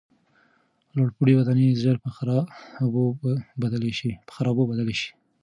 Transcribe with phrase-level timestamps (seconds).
[0.95, 3.03] لوړپوړي ودانۍ ژر په خرابو
[3.61, 3.91] بدلې
[4.99, 5.09] شوې.